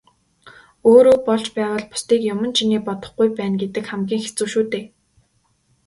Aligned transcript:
Өөрөө 0.91 1.17
болж 1.27 1.47
байвал 1.55 1.85
бусдыг 1.91 2.21
юман 2.33 2.51
чинээ 2.57 2.81
бодохгүй 2.87 3.27
байна 3.37 3.55
гэдэг 3.61 3.83
хамгийн 3.87 4.21
хэцүү 4.23 4.47
шүү 4.51 4.63
дээ. 4.73 4.85